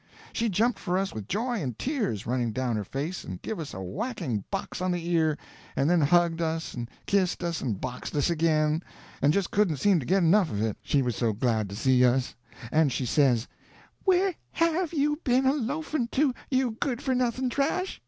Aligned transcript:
She 0.33 0.49
jumped 0.49 0.79
for 0.79 0.97
us 0.97 1.13
with 1.13 1.27
joy 1.27 1.61
and 1.61 1.77
tears 1.77 2.25
running 2.25 2.53
down 2.53 2.75
her 2.75 2.83
face 2.83 3.23
and 3.23 3.39
give 3.43 3.59
us 3.59 3.71
a 3.71 3.83
whacking 3.83 4.43
box 4.49 4.81
on 4.81 4.89
the 4.91 5.07
ear, 5.09 5.37
and 5.75 5.87
then 5.87 6.01
hugged 6.01 6.41
us 6.41 6.73
and 6.73 6.89
kissed 7.05 7.43
us 7.43 7.61
and 7.61 7.79
boxed 7.79 8.15
us 8.15 8.27
again, 8.27 8.81
and 9.21 9.31
just 9.31 9.51
couldn't 9.51 9.77
seem 9.77 9.99
to 9.99 10.05
get 10.07 10.23
enough 10.23 10.49
of 10.49 10.59
it, 10.59 10.75
she 10.81 11.03
was 11.03 11.15
so 11.15 11.33
glad 11.33 11.69
to 11.69 11.75
see 11.75 12.03
us; 12.03 12.33
and 12.71 12.91
she 12.91 13.05
says: 13.05 13.47
"Where 14.03 14.33
have 14.53 14.91
you 14.91 15.19
been 15.23 15.45
a 15.45 15.53
loafing 15.53 16.07
to, 16.13 16.33
you 16.49 16.71
good 16.79 16.99
for 17.03 17.13
nothing 17.13 17.47
trash! 17.51 17.99